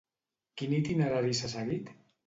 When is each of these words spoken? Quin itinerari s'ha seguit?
Quin 0.61 0.73
itinerari 0.79 1.39
s'ha 1.43 1.55
seguit? 1.57 1.97